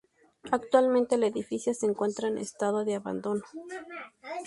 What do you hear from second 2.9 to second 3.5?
abandono.